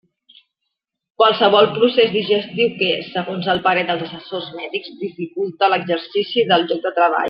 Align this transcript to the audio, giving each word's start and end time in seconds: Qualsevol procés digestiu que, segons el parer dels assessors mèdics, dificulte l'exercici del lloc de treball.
Qualsevol 1.23 1.67
procés 1.75 2.09
digestiu 2.15 2.73
que, 2.81 2.89
segons 3.11 3.53
el 3.55 3.63
parer 3.69 3.87
dels 3.93 4.05
assessors 4.09 4.51
mèdics, 4.59 4.93
dificulte 5.07 5.73
l'exercici 5.75 6.49
del 6.53 6.71
lloc 6.73 6.87
de 6.89 6.99
treball. 7.03 7.19